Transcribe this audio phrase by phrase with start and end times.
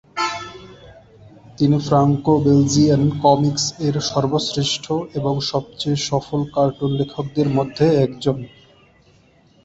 [1.57, 4.85] তিনি Franco Belgian comics এর সর্বশ্রেষ্ঠ
[5.15, 8.37] এবং সবচেয়ে সফল কার্টুন লেখকদের মধ্যে একজন।